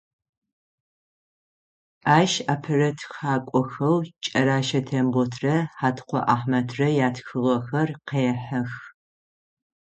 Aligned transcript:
Ащ 2.17 2.31
апэрэ 2.53 2.89
тхакӏохэу 2.99 3.97
Кӏэрэщэ 4.23 4.79
Темботрэ 4.87 5.55
Хьаткъо 5.77 6.19
Ахьмэдрэ 6.33 6.87
ятхыгъэхэр 7.07 7.89
къехьэх. 8.07 8.71